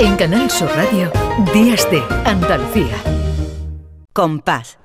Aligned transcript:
En 0.00 0.14
Canal 0.14 0.48
Sur 0.48 0.68
Radio, 0.76 1.10
Días 1.52 1.90
de 1.90 2.00
Andalucía. 2.24 2.94
Compás. 4.12 4.78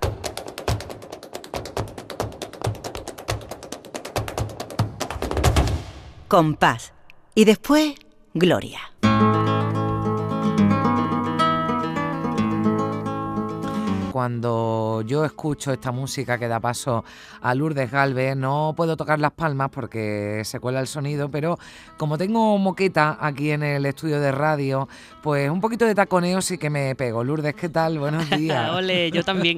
Compás. 6.28 6.94
Y 7.36 7.46
después, 7.46 7.94
Gloria. 8.34 8.93
Cuando 14.14 15.02
yo 15.08 15.26
escucho 15.26 15.74
esta 15.74 15.92
música 15.92 16.38
que 16.38 16.48
da 16.48 16.60
paso 16.60 17.04
a 17.42 17.56
Lourdes 17.56 17.90
Galvez, 17.90 18.38
no 18.38 18.76
puedo 18.78 18.96
tocar 18.96 19.20
las 19.20 19.32
palmas 19.32 19.72
porque 19.72 20.44
se 20.46 20.60
cuela 20.60 20.80
el 20.82 20.86
sonido, 20.86 21.32
pero 21.32 21.58
como 21.98 22.16
tengo 22.16 22.56
moqueta 22.60 23.18
aquí 23.20 23.50
en 23.50 23.64
el 23.64 23.88
estudio 23.88 24.20
de 24.20 24.32
radio, 24.32 24.88
pues 25.24 25.50
un 25.50 25.60
poquito 25.60 25.86
de 25.86 25.96
taconeo 25.96 26.44
sí 26.44 26.60
que 26.60 26.70
me 26.70 26.94
pego. 26.94 27.24
Lourdes, 27.24 27.56
¿qué 27.56 27.70
tal? 27.70 27.98
Buenos 27.98 28.30
días. 28.30 28.70
Ole, 28.76 29.10
yo 29.10 29.24
también. 29.24 29.58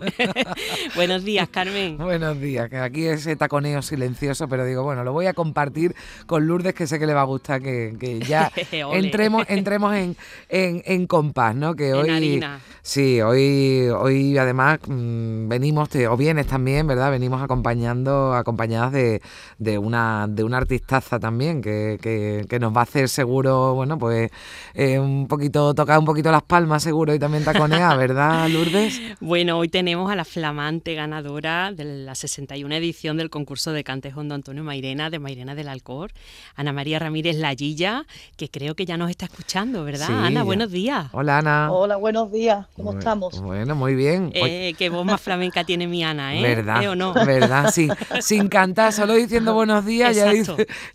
Buenos 0.96 1.26
días, 1.26 1.50
Carmen. 1.50 1.98
Buenos 1.98 2.40
días, 2.40 2.70
que 2.70 2.78
aquí 2.78 3.08
ese 3.08 3.36
taconeo 3.36 3.82
silencioso, 3.82 4.48
pero 4.48 4.64
digo, 4.64 4.84
bueno, 4.84 5.04
lo 5.04 5.12
voy 5.12 5.26
a 5.26 5.34
compartir 5.34 5.94
con 6.28 6.48
Lourdes, 6.48 6.74
que 6.74 6.88
sé 6.88 6.98
que 6.98 7.08
le 7.08 7.14
va 7.14 7.22
a 7.22 7.26
gustar 7.26 7.62
que, 7.62 8.24
ya 8.26 8.50
entremos, 8.72 9.44
entremos 9.50 9.94
en, 9.96 10.16
en, 10.48 11.08
compás, 11.08 11.54
¿no? 11.56 11.76
Que 11.76 11.94
hoy. 11.94 12.42
Sí, 12.82 13.20
hoy, 13.20 13.90
hoy 13.90 14.38
además 14.46 14.80
mm, 14.88 15.48
venimos, 15.48 15.90
o 16.10 16.18
vienes 16.18 16.48
también, 16.48 16.88
¿verdad? 16.88 17.12
Venimos 17.12 17.42
acompañando, 17.42 18.34
acompañadas 18.34 18.92
de, 18.92 19.22
de 19.58 19.78
una, 19.78 20.28
de 20.30 20.44
una 20.44 20.58
artistaza 20.58 21.20
también 21.20 21.62
que, 21.62 21.98
que, 22.02 22.60
nos 22.60 22.74
va 22.74 22.80
a 22.80 22.84
hacer 22.84 23.10
seguro, 23.10 23.74
bueno, 23.76 24.00
pues 24.00 24.32
eh, 24.74 24.98
un 24.98 25.28
poquito, 25.28 25.74
tocar 25.74 26.00
un 26.00 26.06
poquito 26.06 26.32
las 26.32 26.44
palmas 26.44 26.84
seguro 26.84 27.14
y 27.14 27.20
también 27.20 27.44
taconea, 27.44 27.96
¿verdad, 27.98 28.48
Lourdes? 28.48 29.02
Bueno, 29.20 29.58
hoy 29.58 29.68
tenemos 29.68 30.10
a 30.10 30.16
la 30.16 30.24
flamante 30.24 30.96
ganadora 30.96 31.74
de 31.74 31.84
la 31.84 32.16
61 32.16 32.74
edición 32.76 33.18
del 33.18 33.30
concurso 33.30 33.74
de 33.74 33.84
cantes 33.84 34.16
Hondo 34.16 34.36
Antonio 34.36 34.64
Mairena, 34.64 35.10
de 35.10 35.20
Mairena 35.20 35.56
del 35.56 35.68
Alcor, 35.68 36.12
Ana 36.56 36.72
María 36.72 37.00
Ramírez 37.00 37.36
Lallilla, 37.36 38.06
que 38.38 38.50
creo 38.50 38.76
que 38.76 38.86
ya 38.86 38.98
nos 38.98 39.10
está 39.10 39.26
escuchando, 39.26 39.84
¿verdad? 39.84 40.10
Ana, 40.26 40.44
buenos 40.44 40.72
días. 40.72 41.08
Hola, 41.12 41.40
Ana. 41.40 41.72
Hola, 41.72 41.98
buenos 41.98 42.32
días. 42.32 42.68
¿Cómo 42.76 42.98
estamos? 42.98 43.42
Bueno, 43.42 43.76
muy 43.76 43.96
bien. 43.96 44.32
Eh, 44.36 44.74
qué 44.78 44.90
voz 44.90 45.06
más 45.06 45.22
flamenca 45.22 45.64
tiene 45.64 45.88
mi 45.88 46.04
Ana, 46.04 46.36
¿eh? 46.36 46.42
¿Verdad? 46.42 46.84
¿Eh 46.84 46.88
o 46.90 46.96
no? 46.96 47.14
¿Verdad? 47.14 47.72
Sí. 47.72 47.88
Sin 48.22 48.48
cantar, 48.50 48.92
solo 48.94 49.14
diciendo 49.14 49.54
buenos 49.54 49.86
días, 49.86 50.16
ya, 50.16 50.32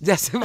ya, 0.01 0.17
se, 0.17 0.39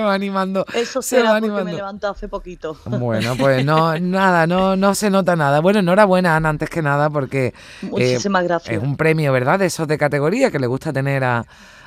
va 0.00 0.14
animando. 0.14 0.64
Eso 0.74 1.02
se 1.02 1.22
va 1.22 1.36
animando. 1.36 1.64
me 1.64 1.74
levantó 1.74 2.08
hace 2.08 2.28
poquito. 2.28 2.76
Bueno, 2.86 3.36
pues 3.36 3.64
no, 3.66 3.98
nada, 3.98 4.46
no, 4.46 4.76
no 4.76 4.94
se 4.94 5.10
nota 5.10 5.36
nada. 5.36 5.60
Bueno, 5.60 5.80
enhorabuena, 5.80 6.36
Ana, 6.36 6.48
antes 6.48 6.70
que 6.70 6.82
nada, 6.82 7.10
porque. 7.10 7.52
Muchísimas 7.82 8.44
gracias. 8.44 8.76
Es 8.76 8.82
un 8.82 8.96
premio, 8.96 9.32
¿verdad? 9.32 9.58
De 9.58 9.66
esos 9.66 9.86
de 9.86 9.98
categoría 9.98 10.50
que 10.50 10.58
le 10.58 10.66
gusta 10.66 10.92
tener 10.92 11.24
a, 11.24 11.44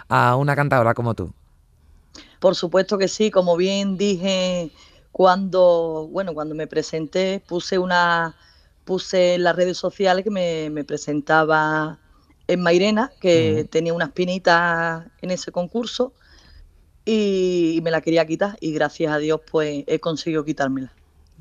a 0.10 0.36
una 0.36 0.56
cantadora 0.56 0.94
como 0.94 1.14
tú. 1.16 1.34
Por 2.40 2.56
supuesto 2.56 2.98
que 2.98 3.08
sí, 3.08 3.32
como 3.32 3.56
bien 3.56 3.98
dije 3.98 4.72
cuando, 5.14 6.10
bueno, 6.12 6.34
cuando 6.34 6.56
me 6.56 6.68
presenté, 6.68 7.42
puse 7.48 7.78
una 7.78 8.36
puse 8.86 9.36
en 9.36 9.44
las 9.44 9.56
redes 9.56 9.78
sociales 9.78 10.24
que 10.24 10.30
me, 10.30 10.84
presentaba 10.84 12.00
en 12.48 12.62
Mairena, 12.62 13.12
que 13.22 13.68
tenía 13.70 13.94
una 13.94 14.06
espinita 14.06 15.12
en 15.22 15.32
ese 15.32 15.52
concurso 15.52 16.14
y, 17.06 17.80
me 17.84 17.92
la 17.92 18.02
quería 18.02 18.26
quitar 18.26 18.58
y 18.60 18.74
gracias 18.74 19.12
a 19.14 19.18
Dios 19.18 19.42
pues 19.50 19.84
he 19.88 20.00
conseguido 20.00 20.44
quitármela 20.44 20.94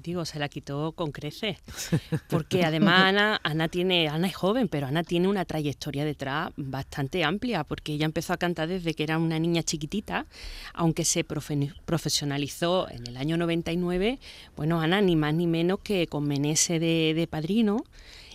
digo, 0.03 0.25
se 0.25 0.39
la 0.39 0.49
quitó 0.49 0.93
con 0.93 1.13
creces. 1.13 1.59
Porque 2.29 2.65
además 2.65 3.05
Ana, 3.05 3.41
Ana 3.43 3.69
tiene, 3.69 4.09
Ana 4.09 4.27
es 4.27 4.35
joven, 4.35 4.69
pero 4.69 4.87
Ana 4.87 5.03
tiene 5.03 5.29
una 5.29 5.45
trayectoria 5.45 6.05
detrás 6.05 6.53
bastante 6.57 7.25
amplia, 7.25 7.65
porque 7.65 7.93
ella 7.93 8.07
empezó 8.07 8.33
a 8.33 8.37
cantar 8.37 8.69
desde 8.69 8.95
que 8.95 9.03
era 9.03 9.19
una 9.19 9.39
niña 9.39 9.63
chiquitita, 9.63 10.27
aunque 10.75 11.05
se 11.05 11.25
profesionalizó 11.25 12.89
en 12.91 13.07
el 13.07 13.17
año 13.17 13.37
99, 13.37 14.19
bueno, 14.57 14.81
Ana, 14.81 15.01
ni 15.01 15.17
más 15.17 15.35
ni 15.35 15.47
menos 15.47 15.81
que 15.81 16.07
con 16.07 16.25
Menese 16.25 16.79
de, 16.79 17.29
padrino. 17.31 17.85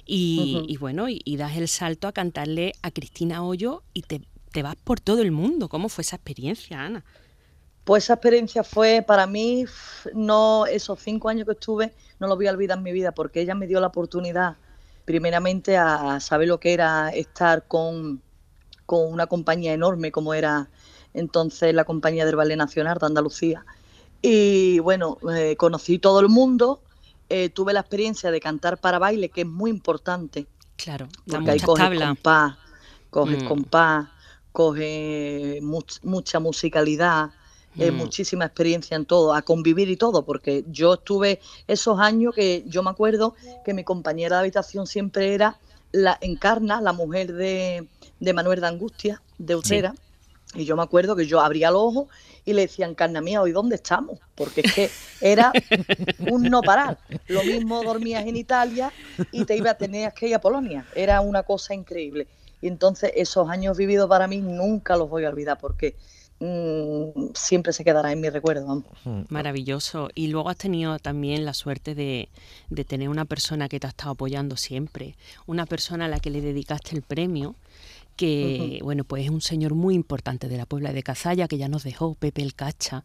Y, 0.05 0.77
bueno, 0.79 1.07
y, 1.09 1.35
das 1.35 1.57
el 1.57 1.67
salto 1.67 2.07
a 2.07 2.13
cantarle 2.13 2.71
a 2.81 2.91
Cristina 2.91 3.43
Hoyo 3.43 3.83
y 3.93 4.03
te, 4.03 4.21
te 4.53 4.63
vas 4.63 4.77
por 4.77 5.01
todo 5.01 5.21
el 5.21 5.31
mundo. 5.31 5.67
¿Cómo 5.67 5.89
fue 5.89 6.03
esa 6.03 6.15
experiencia, 6.15 6.81
Ana? 6.81 7.03
Pues 7.87 8.03
esa 8.03 8.15
experiencia 8.15 8.65
fue 8.65 9.01
para 9.01 9.27
mí, 9.27 9.63
no 10.13 10.65
esos 10.65 10.99
cinco 10.99 11.29
años 11.29 11.45
que 11.45 11.53
estuve, 11.53 11.93
no 12.19 12.27
lo 12.27 12.35
voy 12.35 12.47
a 12.47 12.51
olvidar 12.51 12.77
en 12.77 12.83
mi 12.83 12.91
vida, 12.91 13.13
porque 13.13 13.39
ella 13.39 13.55
me 13.55 13.65
dio 13.65 13.79
la 13.79 13.87
oportunidad, 13.87 14.57
primeramente, 15.05 15.77
a 15.77 16.19
saber 16.19 16.49
lo 16.49 16.59
que 16.59 16.73
era 16.73 17.11
estar 17.11 17.65
con, 17.65 18.21
con 18.85 19.09
una 19.09 19.27
compañía 19.27 19.71
enorme 19.71 20.11
como 20.11 20.33
era 20.33 20.67
entonces 21.13 21.73
la 21.73 21.85
compañía 21.85 22.25
del 22.25 22.35
Ballet 22.35 22.57
Nacional 22.57 22.97
de 22.97 23.05
Andalucía. 23.05 23.65
Y 24.21 24.79
bueno, 24.79 25.17
eh, 25.33 25.55
conocí 25.55 25.97
todo 25.97 26.19
el 26.19 26.27
mundo, 26.27 26.81
eh, 27.29 27.47
tuve 27.47 27.71
la 27.71 27.79
experiencia 27.79 28.31
de 28.31 28.41
cantar 28.41 28.79
para 28.79 28.99
baile, 28.99 29.29
que 29.29 29.41
es 29.41 29.47
muy 29.47 29.71
importante. 29.71 30.45
Claro, 30.75 31.07
porque 31.25 31.51
ahí 31.51 31.59
coges 31.61 32.01
compás, 32.01 32.57
coges 33.09 33.43
mm. 33.43 33.47
compás, 33.47 34.09
coges 34.51 35.61
mucha 35.61 36.41
musicalidad, 36.41 37.31
eh, 37.77 37.91
mm. 37.91 37.95
muchísima 37.95 38.45
experiencia 38.45 38.95
en 38.95 39.05
todo, 39.05 39.33
a 39.33 39.41
convivir 39.41 39.89
y 39.89 39.97
todo, 39.97 40.23
porque 40.25 40.63
yo 40.69 40.95
estuve 40.95 41.39
esos 41.67 41.99
años 41.99 42.33
que 42.33 42.63
yo 42.67 42.83
me 42.83 42.89
acuerdo 42.89 43.35
que 43.63 43.73
mi 43.73 43.83
compañera 43.83 44.37
de 44.37 44.41
habitación 44.41 44.87
siempre 44.87 45.33
era 45.33 45.59
la 45.91 46.17
Encarna, 46.21 46.81
la 46.81 46.93
mujer 46.93 47.33
de, 47.33 47.87
de 48.19 48.33
Manuel 48.33 48.61
de 48.61 48.67
Angustia, 48.67 49.21
de 49.37 49.55
Utera. 49.55 49.93
Y 50.53 50.65
yo 50.65 50.75
me 50.75 50.83
acuerdo 50.83 51.15
que 51.15 51.25
yo 51.25 51.41
abría 51.41 51.71
los 51.71 51.81
ojos 51.81 52.07
y 52.45 52.53
le 52.53 52.61
decía, 52.61 52.87
Encarna 52.87 53.21
mía, 53.21 53.41
¿hoy 53.41 53.51
dónde 53.51 53.75
estamos? 53.75 54.19
Porque 54.33 54.61
es 54.61 54.73
que 54.73 54.89
era 55.21 55.51
un 56.31 56.43
no 56.43 56.61
parar. 56.61 56.97
Lo 57.27 57.43
mismo 57.43 57.83
dormías 57.83 58.25
en 58.25 58.37
Italia 58.37 58.91
y 59.31 59.43
te 59.45 59.57
ibas, 59.57 59.77
tenías 59.77 60.13
que 60.13 60.29
ir 60.29 60.35
a 60.35 60.41
Polonia. 60.41 60.85
Era 60.95 61.21
una 61.21 61.43
cosa 61.43 61.73
increíble. 61.73 62.27
Y 62.61 62.67
entonces 62.67 63.11
esos 63.15 63.49
años 63.49 63.77
vividos 63.77 64.07
para 64.07 64.27
mí 64.27 64.37
nunca 64.39 64.95
los 64.95 65.09
voy 65.09 65.25
a 65.25 65.29
olvidar 65.29 65.59
porque 65.59 65.95
Mm, 66.39 67.33
siempre 67.33 67.73
se 67.73 67.83
quedará 67.83 68.11
en 68.11 68.21
mi 68.21 68.29
recuerdo. 68.29 68.83
Maravilloso. 69.29 70.09
Y 70.13 70.27
luego 70.27 70.49
has 70.49 70.57
tenido 70.57 70.99
también 70.99 71.45
la 71.45 71.53
suerte 71.53 71.95
de, 71.95 72.29
tener 72.85 73.09
una 73.09 73.25
persona 73.25 73.67
que 73.67 73.79
te 73.79 73.87
ha 73.87 73.89
estado 73.89 74.11
apoyando 74.11 74.55
siempre, 74.55 75.15
una 75.47 75.65
persona 75.65 76.05
a 76.05 76.07
la 76.07 76.19
que 76.19 76.29
le 76.29 76.41
dedicaste 76.41 76.95
el 76.95 77.01
premio, 77.01 77.55
que 78.15 78.79
bueno, 78.83 79.03
pues 79.03 79.25
es 79.25 79.29
un 79.29 79.41
señor 79.41 79.73
muy 79.73 79.95
importante 79.95 80.47
de 80.47 80.57
la 80.57 80.65
Puebla 80.65 80.93
de 80.93 81.03
Cazalla, 81.03 81.47
que 81.47 81.57
ya 81.57 81.69
nos 81.69 81.83
dejó, 81.83 82.13
Pepe 82.15 82.43
el 82.43 82.53
Cacha. 82.53 83.03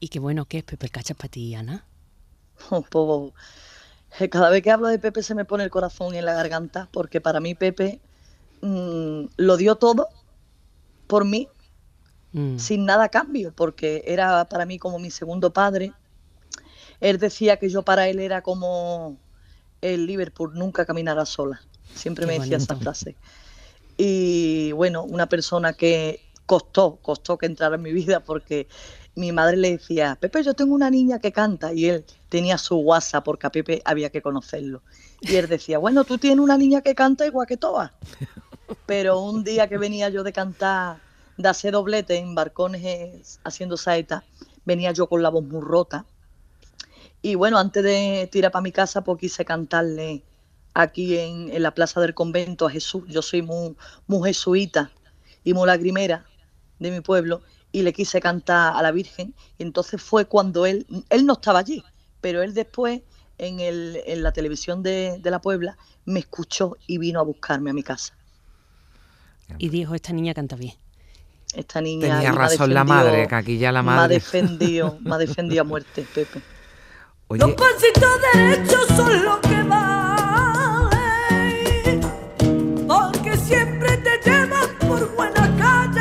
Y 0.00 0.08
que 0.08 0.20
bueno, 0.20 0.44
¿qué 0.44 0.58
es 0.58 0.64
Pepe 0.64 0.86
el 0.86 0.92
Cacha 0.92 1.14
para 1.14 1.28
ti, 1.28 1.54
Ana? 1.54 1.84
Oh, 2.70 3.32
cada 4.30 4.48
vez 4.48 4.62
que 4.62 4.70
hablo 4.70 4.88
de 4.88 4.98
Pepe 4.98 5.22
se 5.22 5.34
me 5.34 5.44
pone 5.44 5.64
el 5.64 5.70
corazón 5.70 6.14
en 6.14 6.24
la 6.24 6.32
garganta, 6.32 6.88
porque 6.92 7.20
para 7.20 7.40
mí 7.40 7.54
Pepe 7.54 8.00
mm, 8.62 9.24
lo 9.36 9.56
dio 9.58 9.76
todo 9.76 10.08
por 11.06 11.26
mí 11.26 11.48
Mm. 12.38 12.58
sin 12.58 12.84
nada 12.84 13.04
a 13.04 13.08
cambio, 13.08 13.52
porque 13.52 14.04
era 14.06 14.44
para 14.48 14.64
mí 14.64 14.78
como 14.78 15.00
mi 15.00 15.10
segundo 15.10 15.52
padre. 15.52 15.92
Él 17.00 17.18
decía 17.18 17.56
que 17.56 17.68
yo 17.68 17.82
para 17.82 18.08
él 18.08 18.20
era 18.20 18.42
como 18.42 19.16
el 19.80 20.06
Liverpool, 20.06 20.52
nunca 20.54 20.84
caminará 20.84 21.26
sola. 21.26 21.60
Siempre 21.94 22.26
me 22.26 22.38
decía 22.38 22.58
esa 22.58 22.76
frase. 22.76 23.16
Y 23.96 24.70
bueno, 24.72 25.02
una 25.02 25.28
persona 25.28 25.72
que 25.72 26.20
costó, 26.46 26.96
costó 27.02 27.38
que 27.38 27.46
entrara 27.46 27.74
en 27.74 27.82
mi 27.82 27.92
vida 27.92 28.20
porque 28.20 28.68
mi 29.16 29.32
madre 29.32 29.56
le 29.56 29.72
decía, 29.72 30.16
Pepe, 30.20 30.44
yo 30.44 30.54
tengo 30.54 30.74
una 30.74 30.90
niña 30.90 31.18
que 31.18 31.32
canta 31.32 31.72
y 31.72 31.86
él 31.86 32.04
tenía 32.28 32.56
su 32.56 32.76
WhatsApp 32.76 33.24
porque 33.24 33.48
a 33.48 33.50
Pepe 33.50 33.82
había 33.84 34.10
que 34.10 34.22
conocerlo. 34.22 34.82
Y 35.20 35.34
él 35.34 35.48
decía, 35.48 35.78
bueno, 35.78 36.04
tú 36.04 36.18
tienes 36.18 36.38
una 36.38 36.56
niña 36.56 36.82
que 36.82 36.94
canta 36.94 37.26
igual 37.26 37.48
que 37.48 37.56
todas. 37.56 37.90
Pero 38.86 39.20
un 39.20 39.42
día 39.42 39.68
que 39.68 39.78
venía 39.78 40.08
yo 40.08 40.22
de 40.22 40.32
cantar 40.32 41.07
de 41.38 41.48
hacer 41.48 41.72
doblete 41.72 42.16
en 42.16 42.34
barcones 42.34 43.40
haciendo 43.44 43.76
saeta, 43.76 44.24
venía 44.64 44.92
yo 44.92 45.08
con 45.08 45.22
la 45.22 45.30
voz 45.30 45.44
muy 45.44 45.62
rota. 45.62 46.04
Y 47.22 47.36
bueno, 47.36 47.58
antes 47.58 47.82
de 47.82 48.28
tirar 48.30 48.50
para 48.50 48.62
mi 48.62 48.72
casa, 48.72 49.02
pues 49.02 49.18
quise 49.18 49.44
cantarle 49.44 50.24
aquí 50.74 51.16
en, 51.16 51.62
la 51.62 51.72
plaza 51.72 52.00
del 52.00 52.14
convento 52.14 52.66
a 52.66 52.70
Jesús. 52.70 53.04
Yo 53.08 53.22
soy 53.22 53.42
muy, 53.42 53.76
muy 54.08 54.28
jesuita 54.28 54.90
y 55.44 55.54
muy 55.54 55.66
lagrimera 55.66 56.26
de 56.80 56.90
mi 56.90 57.00
pueblo 57.00 57.42
y 57.70 57.82
le 57.82 57.92
quise 57.92 58.20
cantar 58.20 58.76
a 58.76 58.82
la 58.82 58.90
Virgen. 58.90 59.32
Y 59.58 59.62
entonces 59.62 60.02
fue 60.02 60.24
cuando 60.24 60.66
él, 60.66 60.86
él 61.08 61.24
no 61.24 61.34
estaba 61.34 61.60
allí, 61.60 61.84
pero 62.20 62.42
él 62.42 62.52
después 62.52 63.02
en, 63.38 63.60
el, 63.60 64.00
en 64.06 64.24
la 64.24 64.32
televisión 64.32 64.82
de, 64.82 65.18
de 65.20 65.30
la 65.30 65.40
Puebla 65.40 65.78
me 66.04 66.18
escuchó 66.18 66.76
y 66.88 66.98
vino 66.98 67.20
a 67.20 67.22
buscarme 67.22 67.70
a 67.70 67.74
mi 67.74 67.84
casa. 67.84 68.14
Y 69.58 69.68
dijo, 69.68 69.94
esta 69.94 70.12
niña 70.12 70.34
canta 70.34 70.56
bien 70.56 70.74
esta 71.58 71.80
niña. 71.80 72.14
Tenía 72.16 72.32
razón 72.32 72.72
la 72.72 72.84
madre, 72.84 73.26
que 73.26 73.34
aquí 73.34 73.58
ya 73.58 73.72
la 73.72 73.82
madre. 73.82 73.98
Me 73.98 74.04
ha 74.04 74.08
defendido, 74.08 74.98
me 75.00 75.14
ha 75.14 75.18
defendido 75.26 75.62
a 75.62 75.64
muerte, 75.64 76.06
Pepe. 76.14 76.40
Los 77.30 77.52
pasitos 77.52 78.10
derechos 78.32 78.86
son 78.96 79.24
los 79.24 79.38
que 79.40 79.62
valen, 79.62 80.90
porque 82.86 83.36
siempre 83.36 83.98
te 83.98 84.18
llevan 84.24 84.68
por 84.78 85.14
buena 85.14 85.42
calle, 85.58 86.00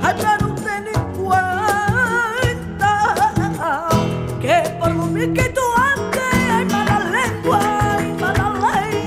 allá 0.00 0.38
no 0.42 0.54
ten 0.54 0.86
en 0.94 1.02
cuenta 1.14 2.92
que 4.40 4.76
por 4.78 4.94
lo 4.94 5.06
bien 5.08 5.34
que 5.34 5.48
tú 5.48 5.60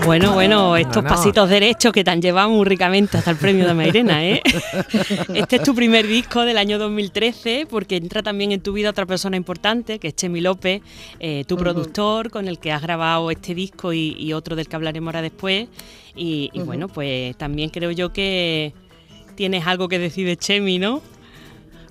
Bueno, 0.05 0.33
bueno, 0.33 0.75
estos 0.75 1.03
pasitos 1.03 1.49
derechos 1.49 1.93
que 1.93 2.03
te 2.03 2.11
han 2.11 2.21
llevado 2.21 2.49
muy 2.49 2.65
ricamente 2.65 3.17
hasta 3.17 3.31
el 3.31 3.37
premio 3.37 3.65
de 3.65 3.73
Mairena, 3.73 4.23
¿eh? 4.25 4.41
Este 5.33 5.55
es 5.55 5.63
tu 5.63 5.73
primer 5.73 6.05
disco 6.05 6.41
del 6.41 6.57
año 6.57 6.77
2013, 6.77 7.67
porque 7.69 7.95
entra 7.95 8.21
también 8.21 8.51
en 8.51 8.59
tu 8.59 8.73
vida 8.73 8.89
otra 8.89 9.05
persona 9.05 9.37
importante, 9.37 9.99
que 9.99 10.09
es 10.09 10.15
Chemi 10.15 10.41
López, 10.41 10.81
eh, 11.19 11.45
tu 11.47 11.55
productor, 11.55 12.31
con 12.31 12.49
el 12.49 12.59
que 12.59 12.73
has 12.73 12.81
grabado 12.81 13.31
este 13.31 13.55
disco 13.55 13.93
y, 13.93 14.33
otro 14.33 14.55
del 14.55 14.67
que 14.67 14.75
hablaremos 14.75 15.07
ahora 15.07 15.21
después. 15.21 15.67
Y, 16.15 16.51
bueno, 16.65 16.89
pues 16.89 17.37
también 17.37 17.69
creo 17.69 17.91
yo 17.91 18.11
que 18.11 18.73
tienes 19.35 19.65
algo 19.65 19.87
que 19.87 19.99
decir 19.99 20.27
de 20.27 20.35
Chemi, 20.35 20.79
¿no? 20.79 21.01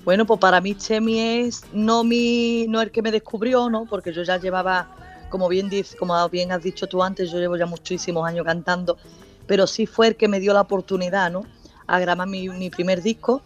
Bueno, 0.04 0.26
pues 0.26 0.38
para 0.38 0.60
mí 0.60 0.74
Chemi 0.74 1.18
es 1.18 1.62
no 1.72 2.04
mi, 2.04 2.66
no 2.68 2.82
el 2.82 2.90
que 2.90 3.00
me 3.00 3.10
descubrió, 3.10 3.70
¿no? 3.70 3.86
Porque 3.86 4.12
yo 4.12 4.22
ya 4.22 4.38
llevaba 4.38 5.01
como 5.32 5.48
bien, 5.48 5.70
como 5.98 6.28
bien 6.28 6.52
has 6.52 6.62
dicho 6.62 6.86
tú 6.86 7.02
antes, 7.02 7.30
yo 7.30 7.38
llevo 7.38 7.56
ya 7.56 7.64
muchísimos 7.64 8.28
años 8.28 8.44
cantando, 8.44 8.98
pero 9.46 9.66
sí 9.66 9.86
fue 9.86 10.08
el 10.08 10.16
que 10.16 10.28
me 10.28 10.38
dio 10.38 10.52
la 10.52 10.60
oportunidad, 10.60 11.32
¿no? 11.32 11.46
A 11.86 11.98
grabar 11.98 12.28
mi, 12.28 12.68
primer 12.68 13.02
disco. 13.02 13.40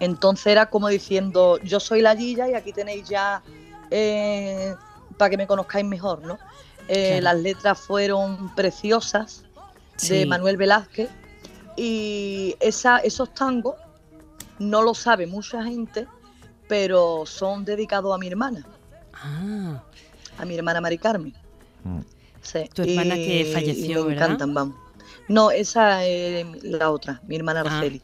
Entonces 0.00 0.46
era 0.46 0.70
como 0.70 0.88
diciendo, 0.88 1.58
yo 1.62 1.78
soy 1.78 2.00
la 2.00 2.16
Gilla 2.16 2.48
y 2.48 2.54
aquí 2.54 2.72
tenéis 2.72 3.06
ya 3.06 3.42
eh, 3.90 4.74
para 5.18 5.28
que 5.28 5.36
me 5.36 5.46
conozcáis 5.46 5.84
mejor, 5.84 6.22
¿no? 6.22 6.38
Eh, 6.88 7.20
las 7.20 7.36
letras 7.36 7.78
fueron 7.78 8.54
preciosas 8.54 9.44
de 10.08 10.24
Manuel 10.24 10.56
Velázquez 10.56 11.10
y 11.76 12.56
esa, 12.60 12.98
esos 12.98 13.32
tangos 13.34 13.74
no 14.58 14.82
lo 14.82 14.94
sabe 14.94 15.26
mucha 15.26 15.62
gente, 15.64 16.06
pero 16.66 17.24
son 17.26 17.64
dedicados 17.66 18.14
a 18.14 18.18
mi 18.18 18.26
hermana. 18.28 18.66
Ah 19.12 19.82
a 20.38 20.44
mi 20.44 20.54
hermana 20.54 20.80
Mari 20.80 20.98
Carmen. 20.98 21.34
Mm. 21.84 22.00
Tu 22.74 22.82
hermana 22.82 23.14
que 23.14 23.50
falleció, 23.52 24.04
me 24.04 24.14
encantan, 24.14 24.52
vamos. 24.52 24.76
No, 25.28 25.50
esa 25.50 26.04
es 26.04 26.46
la 26.62 26.90
otra, 26.90 27.20
mi 27.26 27.36
hermana 27.36 27.60
ah. 27.60 27.68
Araceli. 27.68 28.02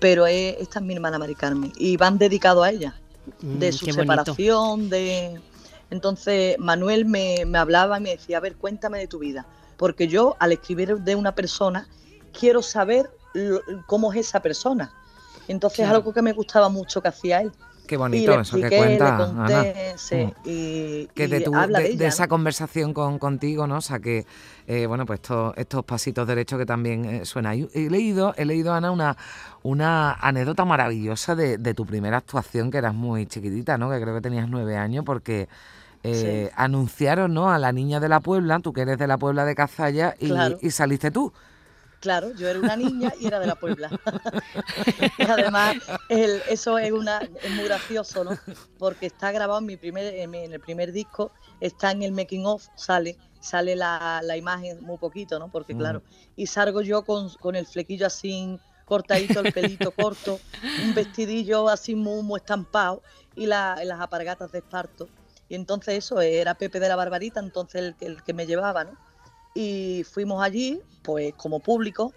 Pero 0.00 0.26
esta 0.26 0.78
es 0.78 0.84
mi 0.84 0.94
hermana 0.94 1.18
Mari 1.18 1.34
Carmen. 1.34 1.72
Y 1.76 1.96
van 1.96 2.18
dedicados 2.18 2.64
a 2.64 2.70
ella. 2.70 3.00
de 3.40 3.70
mm, 3.70 3.72
su 3.72 3.92
separación, 3.92 4.88
de... 4.88 5.40
Entonces 5.90 6.56
Manuel 6.58 7.04
me, 7.06 7.44
hablaba 7.54 7.98
y 7.98 8.02
me 8.02 8.10
decía, 8.10 8.38
a 8.38 8.40
ver, 8.40 8.56
cuéntame 8.56 8.98
de 8.98 9.06
tu 9.06 9.18
vida. 9.18 9.46
Porque 9.76 10.08
yo 10.08 10.36
al 10.38 10.52
escribir 10.52 10.98
de 10.98 11.14
una 11.14 11.34
persona 11.34 11.88
quiero 12.38 12.62
saber 12.62 13.10
cómo 13.86 14.12
es 14.12 14.28
esa 14.28 14.40
persona. 14.40 14.92
Entonces 15.46 15.80
es 15.80 15.90
algo 15.90 16.12
que 16.12 16.20
me 16.20 16.32
gustaba 16.32 16.68
mucho 16.68 17.00
que 17.00 17.08
hacía 17.08 17.40
él. 17.40 17.52
Qué 17.88 17.96
bonito 17.96 18.38
eso 18.38 18.58
que 18.58 18.68
cuenta, 18.68 19.16
Ana. 19.16 19.62
Mm. 19.62 20.30
y, 20.44 21.06
que 21.14 21.26
de, 21.26 22.06
esa 22.06 22.28
conversación 22.28 22.92
con, 22.92 23.18
contigo, 23.18 23.66
¿no? 23.66 23.78
O 23.78 23.80
sea, 23.80 23.98
que, 23.98 24.26
eh, 24.66 24.84
bueno, 24.86 25.06
pues 25.06 25.20
estos, 25.20 25.56
estos 25.56 25.84
pasitos 25.86 26.28
derechos 26.28 26.58
que 26.58 26.66
también 26.66 27.06
eh, 27.06 27.24
suena. 27.24 27.54
He 27.54 27.88
leído, 27.88 28.34
he 28.36 28.44
leído, 28.44 28.74
Ana, 28.74 28.90
una, 28.90 29.16
una 29.62 30.12
anécdota 30.12 30.66
maravillosa 30.66 31.34
de, 31.34 31.74
tu 31.74 31.86
primera 31.86 32.18
actuación, 32.18 32.70
que 32.70 32.76
eras 32.76 32.94
muy 32.94 33.24
chiquitita, 33.24 33.78
¿no? 33.78 33.90
Que 33.90 33.98
creo 34.00 34.14
que 34.14 34.20
tenías 34.20 34.48
nueve 34.48 34.76
años, 34.76 35.04
porque... 35.04 35.48
Eh, 36.04 36.52
anunciaron 36.54 37.34
¿no? 37.34 37.50
a 37.50 37.58
la 37.58 37.72
niña 37.72 37.98
de 37.98 38.08
la 38.08 38.20
Puebla, 38.20 38.60
tú 38.60 38.72
que 38.72 38.82
eres 38.82 38.98
de 38.98 39.08
la 39.08 39.18
Puebla 39.18 39.44
de 39.44 39.56
Cazalla, 39.56 40.14
y 40.20 40.70
saliste 40.70 41.10
tú. 41.10 41.32
Claro, 42.00 42.32
yo 42.34 42.48
era 42.48 42.60
una 42.60 42.76
niña 42.76 43.12
y 43.20 43.26
era 43.26 43.40
de 43.40 43.46
la 43.46 43.56
Puebla. 43.56 43.90
además, 45.28 45.76
eso 46.08 46.78
es, 46.78 46.92
una, 46.92 47.18
es 47.42 47.50
muy 47.50 47.64
gracioso, 47.64 48.22
¿no? 48.22 48.38
Porque 48.78 49.06
está 49.06 49.32
grabado 49.32 49.58
en, 49.58 49.66
mi 49.66 49.76
primer, 49.76 50.14
en, 50.14 50.34
el 50.34 50.60
primer 50.60 50.92
disco, 50.92 51.32
está 51.60 51.90
en 51.90 52.02
el 52.02 52.12
making 52.12 52.46
of, 52.46 52.66
sale, 52.76 53.16
sale 53.40 53.74
la, 53.74 54.22
imagen 54.36 54.80
muy 54.80 54.98
poquito, 54.98 55.38
¿no? 55.40 55.50
Porque 55.50 55.74
mm. 55.74 55.78
claro, 55.78 56.02
y 56.36 56.46
salgo 56.46 56.82
yo 56.82 57.04
con, 57.04 57.56
el 57.56 57.66
flequillo 57.66 58.06
así 58.06 58.58
cortadito, 58.84 59.40
el 59.40 59.52
pelito 59.52 59.90
corto, 59.90 60.38
un 60.84 60.94
vestidillo 60.94 61.68
así 61.68 61.96
muy, 61.96 62.22
muy 62.22 62.38
estampado 62.38 63.02
y 63.34 63.46
las 63.46 64.00
apargatas 64.00 64.52
de 64.52 64.58
esparto. 64.58 65.08
Y 65.48 65.56
entonces 65.56 65.94
eso 65.96 66.20
era 66.20 66.54
Pepe 66.54 66.78
de 66.78 66.88
la 66.88 66.96
Barbarita, 66.96 67.40
entonces 67.40 67.82
el, 67.82 67.96
el 68.00 68.22
que 68.22 68.34
me 68.34 68.46
llevaba, 68.46 68.84
¿no? 68.84 69.07
Y 69.60 70.04
fuimos 70.04 70.40
allí, 70.40 70.80
pues 71.02 71.34
como 71.34 71.58
público, 71.58 72.12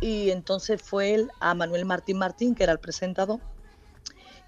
y 0.00 0.30
entonces 0.30 0.80
fue 0.80 1.12
él 1.12 1.30
a 1.38 1.52
Manuel 1.52 1.84
Martín 1.84 2.16
Martín, 2.16 2.54
que 2.54 2.62
era 2.62 2.72
el 2.72 2.78
presentador, 2.78 3.40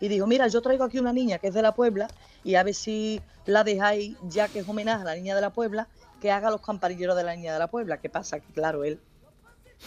y 0.00 0.08
dijo, 0.08 0.26
mira, 0.26 0.48
yo 0.48 0.62
traigo 0.62 0.84
aquí 0.84 0.98
una 0.98 1.12
niña 1.12 1.36
que 1.36 1.48
es 1.48 1.54
de 1.54 1.60
la 1.60 1.74
Puebla, 1.74 2.08
y 2.42 2.54
a 2.54 2.62
ver 2.62 2.74
si 2.74 3.20
la 3.44 3.62
dejáis, 3.62 4.16
ya 4.22 4.48
que 4.48 4.60
es 4.60 4.68
homenaje 4.68 5.02
a 5.02 5.04
la 5.04 5.14
niña 5.16 5.34
de 5.34 5.42
la 5.42 5.50
Puebla, 5.50 5.86
que 6.18 6.30
haga 6.30 6.50
los 6.50 6.62
campanilleros 6.62 7.14
de 7.14 7.24
la 7.24 7.36
niña 7.36 7.52
de 7.52 7.58
la 7.58 7.66
Puebla. 7.66 7.98
¿Qué 7.98 8.08
pasa? 8.08 8.40
Que 8.40 8.50
claro, 8.54 8.84
él 8.84 8.98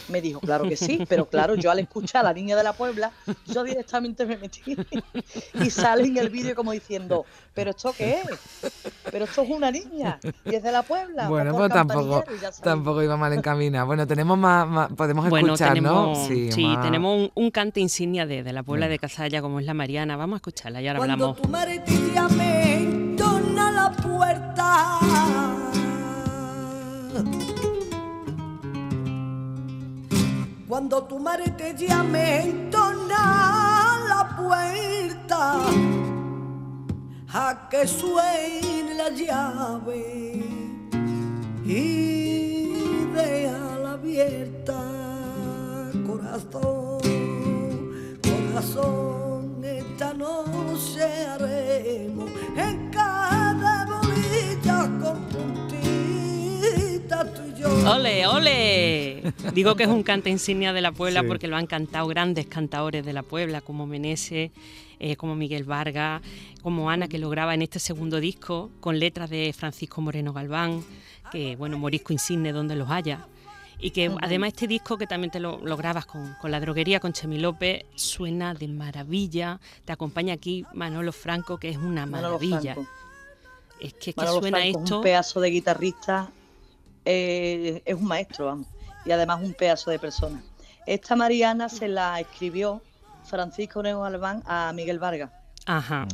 me 0.07 0.21
dijo, 0.21 0.39
claro 0.39 0.69
que 0.69 0.77
sí, 0.77 1.03
pero 1.09 1.27
claro, 1.27 1.55
yo 1.55 1.71
al 1.71 1.79
escuchar 1.79 2.21
a 2.21 2.29
la 2.29 2.33
niña 2.33 2.55
de 2.55 2.63
la 2.63 2.73
Puebla, 2.73 3.11
yo 3.47 3.63
directamente 3.63 4.27
me 4.27 4.37
metí 4.37 4.61
y 5.55 5.71
sale 5.71 6.03
en 6.03 6.17
el 6.17 6.29
vídeo 6.29 6.53
como 6.55 6.71
diciendo, 6.71 7.25
¿pero 7.55 7.71
esto 7.71 7.93
qué 7.97 8.21
es? 8.21 8.92
Pero 9.13 9.25
esto 9.25 9.43
es 9.43 9.49
una 9.51 9.69
niña 9.69 10.19
y 10.43 10.55
es 10.55 10.63
de 10.63 10.71
la 10.71 10.81
Puebla. 10.81 11.29
Bueno, 11.33 11.55
pues 11.55 11.71
tampoco, 11.71 12.23
tampoco 12.63 13.03
iba 13.03 13.15
mal 13.15 13.31
encaminada. 13.33 13.85
Bueno, 13.85 14.07
tenemos 14.07 14.37
más, 14.37 14.91
podemos 14.93 15.25
escuchar, 15.31 15.81
¿no? 15.81 16.15
Sí, 16.15 16.49
tenemos 16.81 17.29
un, 17.33 17.51
cante 17.51 17.79
insignia 17.79 18.25
de, 18.25 18.51
la 18.51 18.63
Puebla 18.63 18.87
de 18.87 18.97
Casalla 18.97 19.41
como 19.41 19.59
es 19.59 19.65
la 19.67 19.75
Mariana. 19.75 20.17
Vamos 20.17 20.37
a 20.37 20.37
escucharla 20.37 20.81
y 20.81 20.87
ahora 20.87 20.97
Cuando 20.97 21.13
hablamos. 21.13 21.41
Tu 21.41 21.47
madre 21.47 21.79
te 21.79 22.13
llame, 22.13 23.15
la 23.73 23.91
puerta 23.91 24.99
cuando 30.67 31.03
tu 31.03 31.19
madre 31.19 31.51
te 31.51 31.75
llame, 31.75 32.41
entona 32.41 33.99
la 34.09 34.35
puerta 34.35 35.59
a 37.33 37.67
que 37.69 37.87
suene 37.87 38.93
la 38.95 39.09
llave 39.09 40.43
y 41.65 43.07
la 43.13 43.91
abierta, 43.93 44.79
corazón, 46.05 46.99
corazón, 48.21 49.63
esta 49.63 50.13
noche 50.13 51.03
haremos 51.27 52.29
en 52.55 52.91
cada 52.91 53.85
bolilla 53.85 54.89
con 55.01 55.33
¡Ole, 57.85 58.27
ole! 58.27 59.22
Digo 59.51 59.75
que 59.75 59.83
es 59.83 59.89
un 59.89 60.03
cante 60.03 60.29
insignia 60.29 60.73
de 60.73 60.81
la 60.81 60.91
Puebla 60.91 61.23
porque 61.23 61.47
lo 61.47 61.57
han 61.57 61.67
cantado 61.67 62.07
grandes 62.07 62.45
cantadores 62.47 63.05
de 63.05 63.13
la 63.13 63.23
Puebla, 63.23 63.61
como 63.61 63.85
Meneses, 63.85 64.51
eh, 64.99 65.15
como 65.15 65.35
Miguel 65.35 65.63
Vargas, 65.65 66.21
como 66.61 66.89
Ana, 66.89 67.07
que 67.07 67.19
lo 67.19 67.29
graba 67.29 67.53
en 67.53 67.61
este 67.61 67.79
segundo 67.79 68.19
disco, 68.19 68.71
con 68.79 68.99
letras 68.99 69.29
de 69.29 69.53
Francisco 69.53 70.01
Moreno 70.01 70.33
Galván, 70.33 70.83
que, 71.31 71.55
bueno, 71.55 71.77
Morisco 71.77 72.13
Insigne 72.13 72.53
donde 72.53 72.75
los 72.75 72.89
haya. 72.89 73.27
Y 73.79 73.91
que 73.91 74.15
además 74.21 74.49
este 74.49 74.67
disco, 74.67 74.97
que 74.97 75.07
también 75.07 75.29
te 75.29 75.41
lo, 75.41 75.59
grabas 75.75 76.05
con, 76.05 76.37
la 76.43 76.59
droguería, 76.59 76.99
con 77.01 77.11
Chemi 77.11 77.37
López, 77.37 77.85
suena 77.95 78.53
de 78.53 78.69
maravilla. 78.69 79.59
Te 79.83 79.91
acompaña 79.91 80.35
aquí 80.35 80.65
Manolo 80.73 81.11
Franco, 81.11 81.57
que 81.57 81.69
es 81.69 81.77
una 81.77 82.05
maravilla. 82.05 82.77
Es 83.81 83.93
que, 83.95 84.13
que 84.13 84.27
suena 84.27 84.65
esto. 84.65 84.97
un 84.97 85.03
pedazo 85.03 85.41
de 85.41 85.49
guitarrista 85.49 86.31
eh, 87.03 87.81
es 87.83 87.95
un 87.95 88.05
maestro, 88.05 88.45
vamos, 88.45 88.67
y 89.05 89.11
además 89.11 89.41
un 89.41 89.53
pedazo 89.53 89.91
de 89.91 89.99
persona. 89.99 90.43
Esta 90.85 91.15
Mariana 91.15 91.69
se 91.69 91.87
la 91.87 92.19
escribió 92.19 92.81
Francisco 93.23 93.81
Neo 93.81 94.03
Albán 94.03 94.43
a 94.45 94.71
Miguel 94.73 94.99
Vargas. 94.99 95.31
Ajá. 95.65 96.07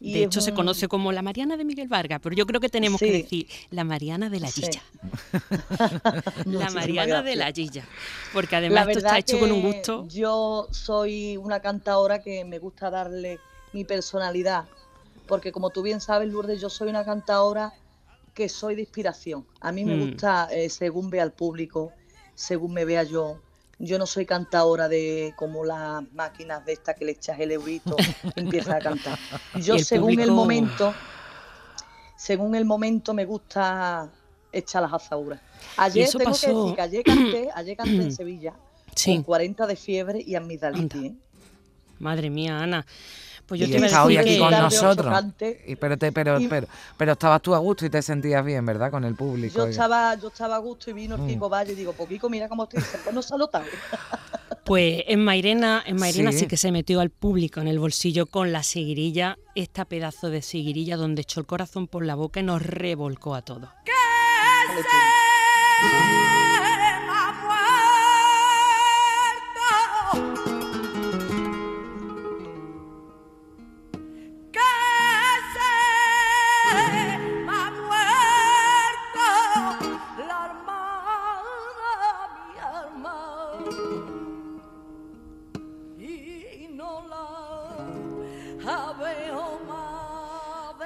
de 0.00 0.24
hecho, 0.24 0.40
se 0.40 0.54
conoce 0.54 0.88
como 0.88 1.12
la 1.12 1.20
Mariana 1.20 1.58
de 1.58 1.64
Miguel 1.64 1.88
Vargas, 1.88 2.20
pero 2.22 2.34
yo 2.34 2.46
creo 2.46 2.58
que 2.60 2.70
tenemos 2.70 2.98
que 2.98 3.12
decir 3.12 3.46
la 3.70 3.84
Mariana 3.84 4.30
de 4.30 4.40
la 4.40 4.50
Gilla. 4.50 4.82
la 6.46 6.70
Mariana 6.70 7.22
de 7.22 7.36
la 7.36 7.52
Gilla. 7.52 7.84
Porque 8.32 8.56
además 8.56 8.88
esto 8.88 9.00
está 9.00 9.18
hecho 9.18 9.38
con 9.38 9.52
un 9.52 9.60
gusto. 9.60 10.06
Yo 10.08 10.68
soy 10.70 11.36
una 11.36 11.60
cantadora 11.60 12.22
que 12.22 12.44
me 12.46 12.58
gusta 12.58 12.90
darle 12.90 13.40
mi 13.74 13.84
personalidad. 13.84 14.64
Porque 15.26 15.52
como 15.52 15.70
tú 15.70 15.82
bien 15.82 16.00
sabes, 16.00 16.30
Lourdes, 16.30 16.60
yo 16.60 16.70
soy 16.70 16.88
una 16.88 17.04
cantadora 17.04 17.74
que 18.32 18.48
soy 18.48 18.74
de 18.74 18.82
inspiración. 18.82 19.46
A 19.60 19.70
mí 19.70 19.84
me 19.84 19.96
mm. 19.96 20.06
gusta 20.06 20.48
eh, 20.50 20.68
según 20.70 21.10
vea 21.10 21.22
al 21.22 21.32
público, 21.32 21.92
según 22.34 22.72
me 22.72 22.84
vea 22.84 23.02
yo. 23.02 23.40
Yo 23.78 23.98
no 23.98 24.06
soy 24.06 24.24
cantadora 24.24 24.88
de 24.88 25.34
como 25.36 25.64
las 25.64 26.02
máquinas 26.12 26.64
de 26.64 26.74
estas 26.74 26.96
que 26.96 27.04
le 27.04 27.12
echas 27.12 27.38
el 27.40 27.50
eurito 27.50 27.96
y 28.36 28.40
empiezas 28.40 28.76
a 28.76 28.78
cantar. 28.78 29.18
Yo 29.60 29.78
según 29.80 30.20
el 30.20 30.30
momento, 30.30 30.94
según 32.16 32.54
el 32.54 32.64
momento 32.64 33.12
me 33.14 33.24
gusta 33.24 34.08
echar 34.52 34.82
las 34.82 34.92
azaduras. 34.92 35.40
Ayer 35.76 36.08
tengo 36.08 36.32
que 36.32 36.46
decir 36.46 36.74
que 36.76 36.82
ayer 36.82 37.02
canté, 37.02 37.48
ayer 37.52 37.76
canté 37.76 37.96
en 37.96 38.12
Sevilla 38.16 38.54
con 39.04 39.22
40 39.24 39.66
de 39.66 39.76
fiebre 39.76 40.22
y 40.24 40.36
amigdalitis. 40.36 41.04
¿eh? 41.04 41.14
Madre 41.98 42.30
mía, 42.30 42.60
Ana. 42.60 42.86
Pues 43.46 43.60
yo 43.60 43.66
y 43.66 43.70
te 43.70 43.96
hoy 43.96 44.16
aquí 44.16 44.38
con 44.38 44.50
nosotros. 44.50 45.24
Y, 45.66 45.76
pero, 45.76 45.98
te, 45.98 46.12
pero, 46.12 46.38
pero, 46.48 46.66
pero, 46.96 47.12
estabas 47.12 47.42
tú 47.42 47.54
a 47.54 47.58
gusto 47.58 47.84
y 47.84 47.90
te 47.90 48.00
sentías 48.00 48.44
bien, 48.44 48.64
¿verdad? 48.64 48.90
Con 48.90 49.04
el 49.04 49.14
público. 49.14 49.58
Yo 49.58 49.66
estaba, 49.66 50.14
yo 50.14 50.28
estaba 50.28 50.56
a 50.56 50.58
gusto 50.58 50.90
y 50.90 50.94
vino 50.94 51.16
el 51.16 51.22
mm. 51.22 51.26
Kiko 51.28 51.48
Valle 51.48 51.72
y 51.72 51.76
digo, 51.76 51.92
pues 51.92 52.08
Kiko, 52.08 52.30
mira 52.30 52.48
cómo 52.48 52.64
estoy. 52.64 52.82
Pues 53.02 53.14
no 53.14 53.22
se 53.22 53.34
ha 53.34 53.38
notado. 53.38 53.64
Pues 54.64 55.04
en 55.08 55.22
Mairena, 55.22 55.82
en 55.84 55.96
Mairena 55.96 56.32
sí. 56.32 56.46
que 56.46 56.56
se 56.56 56.72
metió 56.72 57.00
al 57.00 57.10
público 57.10 57.60
en 57.60 57.68
el 57.68 57.78
bolsillo 57.78 58.24
con 58.24 58.50
la 58.50 58.62
seguirilla, 58.62 59.36
esta 59.54 59.84
pedazo 59.84 60.30
de 60.30 60.40
seguirilla 60.40 60.96
donde 60.96 61.20
echó 61.20 61.40
el 61.40 61.46
corazón 61.46 61.86
por 61.86 62.02
la 62.02 62.14
boca 62.14 62.40
y 62.40 62.44
nos 62.44 62.62
revolcó 62.62 63.34
a 63.34 63.42
todos. 63.42 63.68
¿Qué 63.84 63.92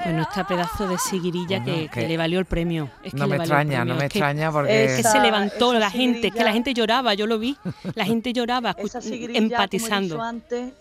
Bueno, 0.05 0.23
este 0.23 0.45
pedazo 0.45 0.89
de 0.89 0.97
seguirilla 0.97 1.63
que, 1.63 2.09
le 2.09 2.17
valió 2.17 2.39
el 2.39 2.47
premio. 2.47 2.91
no 3.13 3.29
me 3.29 3.37
extraña, 3.37 3.85
no 3.85 3.95
me 3.95 4.07
extraña 4.07 4.51
porque... 4.51 4.85
Es 4.85 4.97
que 4.97 5.03
se 5.03 5.21
levantó 5.21 5.75
la 5.75 5.91
gente, 5.91 6.31
que 6.31 6.45
la 6.45 6.53
gente 6.53 6.73
lloraba, 6.73 7.15
yo 7.15 7.27
lo 7.27 7.39
vi. 7.39 7.57
La 7.95 8.05
gente 8.05 8.33
lloraba 8.33 8.75
empatizando. 9.35 10.23
antes, 10.23 10.73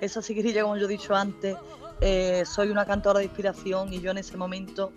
esa 0.00 0.20
seguirilla, 0.20 0.62
como 0.62 0.76
yo 0.76 0.84
he 0.84 0.88
dicho 0.88 1.14
antes, 1.14 1.56
eh, 2.00 2.42
soy 2.44 2.68
una 2.68 2.84
cantora 2.84 3.20
de 3.20 3.24
inspiración 3.24 3.92
y 3.92 4.00
yo 4.00 4.10
en 4.10 4.18
ese 4.18 4.36
momento 4.36 4.92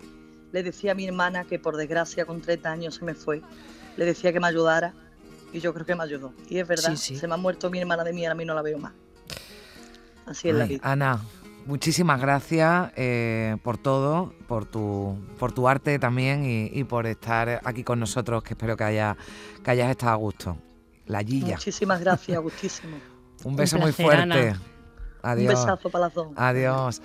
le 0.52 0.62
decía 0.62 0.92
a 0.92 0.94
mi 0.94 1.06
hermana 1.06 1.44
que 1.44 1.58
por 1.58 1.76
desgracia 1.76 2.26
con 2.26 2.42
30 2.42 2.70
años 2.70 2.94
se 2.96 3.04
me 3.04 3.14
fue, 3.14 3.40
le 3.96 4.04
decía 4.04 4.32
que 4.32 4.40
me 4.40 4.48
ayudara 4.48 4.92
y 5.52 5.60
yo 5.60 5.72
creo 5.74 5.86
que 5.86 5.94
me 5.94 6.02
ayudó. 6.02 6.32
Y 6.48 6.58
es 6.58 6.68
verdad, 6.68 6.94
se 6.94 7.26
me 7.26 7.34
ha 7.34 7.36
muerto 7.36 7.70
mi 7.70 7.78
hermana 7.78 8.04
de 8.04 8.12
mí, 8.12 8.24
ahora 8.24 8.32
a 8.32 8.36
mí 8.36 8.44
no 8.44 8.54
la 8.54 8.62
veo 8.62 8.78
más. 8.78 8.92
Así 10.26 10.48
es 10.48 10.54
la 10.54 10.64
vida. 10.66 10.80
Ana, 10.82 11.22
muchísimas 11.66 12.20
gracias 12.20 12.92
eh, 12.96 13.56
por 13.62 13.78
todo, 13.78 14.32
por 14.46 14.66
tu, 14.66 15.18
por 15.38 15.52
tu 15.52 15.68
arte 15.68 15.98
también 15.98 16.44
y, 16.44 16.84
por 16.84 17.06
estar 17.06 17.60
aquí 17.64 17.82
con 17.82 17.98
nosotros, 17.98 18.42
que 18.42 18.54
espero 18.54 18.76
que, 18.76 18.84
haya, 18.84 19.16
que 19.64 19.70
hayas 19.70 19.90
estado 19.90 20.12
a 20.12 20.16
gusto. 20.16 20.58
La 21.06 21.22
Gilla. 21.22 21.56
Muchísimas 21.56 22.00
gracias, 22.00 22.38
gustísimo. 22.42 22.98
Un 23.44 23.56
beso 23.56 23.78
muy 23.78 23.92
fuerte. 23.92 24.54
Adiós. 25.22 25.54
Un 25.54 25.60
besazo 25.60 25.90
para 25.90 26.06
las 26.06 26.14
dos. 26.14 26.28
Adiós. 26.36 27.02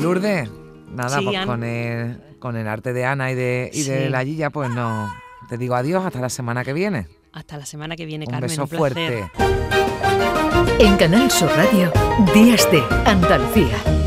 Lourdes, 0.00 0.50
nada, 0.90 1.20
pues 1.22 1.46
con 1.46 1.62
el, 1.62 2.38
con 2.38 2.56
el 2.56 2.66
arte 2.66 2.92
de 2.92 3.04
Ana 3.04 3.30
y 3.30 3.34
de, 3.34 3.70
y 3.72 3.82
de 3.82 4.08
la 4.08 4.24
Gilla, 4.24 4.50
pues 4.50 4.70
no. 4.70 5.12
Te 5.48 5.58
digo 5.58 5.74
adiós 5.74 6.04
hasta 6.04 6.20
la 6.20 6.30
semana 6.30 6.64
que 6.64 6.72
viene. 6.72 7.08
Hasta 7.32 7.56
la 7.56 7.64
semana 7.66 7.96
que 7.96 8.04
viene, 8.04 8.26
un 8.26 8.30
Carmen. 8.30 8.48
Beso 8.48 8.66
fuerte. 8.66 9.30
En 10.78 10.96
Canal 10.96 11.30
Sur 11.30 11.50
Radio, 11.56 11.90
Días 12.34 12.70
de 12.70 12.82
Andalucía. 13.06 14.01